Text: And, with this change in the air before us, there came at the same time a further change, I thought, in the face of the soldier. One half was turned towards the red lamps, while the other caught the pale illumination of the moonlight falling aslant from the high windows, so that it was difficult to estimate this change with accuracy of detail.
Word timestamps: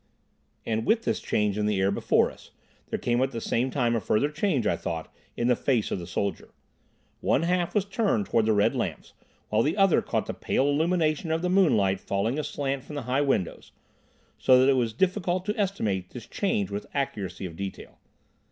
And, 0.65 0.83
with 0.83 1.03
this 1.03 1.19
change 1.19 1.59
in 1.59 1.67
the 1.67 1.79
air 1.79 1.91
before 1.91 2.31
us, 2.31 2.49
there 2.89 2.97
came 2.97 3.21
at 3.21 3.29
the 3.29 3.39
same 3.39 3.69
time 3.69 3.95
a 3.95 4.01
further 4.01 4.31
change, 4.31 4.65
I 4.65 4.75
thought, 4.75 5.13
in 5.37 5.47
the 5.47 5.55
face 5.55 5.91
of 5.91 5.99
the 5.99 6.07
soldier. 6.07 6.47
One 7.19 7.43
half 7.43 7.75
was 7.75 7.85
turned 7.85 8.25
towards 8.25 8.47
the 8.47 8.53
red 8.53 8.73
lamps, 8.75 9.13
while 9.49 9.61
the 9.61 9.77
other 9.77 10.01
caught 10.01 10.25
the 10.25 10.33
pale 10.33 10.67
illumination 10.67 11.29
of 11.31 11.43
the 11.43 11.51
moonlight 11.51 11.99
falling 11.99 12.39
aslant 12.39 12.83
from 12.83 12.95
the 12.95 13.03
high 13.03 13.21
windows, 13.21 13.73
so 14.39 14.59
that 14.59 14.69
it 14.69 14.73
was 14.73 14.91
difficult 14.93 15.45
to 15.45 15.55
estimate 15.55 16.09
this 16.09 16.25
change 16.25 16.71
with 16.71 16.87
accuracy 16.95 17.45
of 17.45 17.55
detail. 17.55 17.99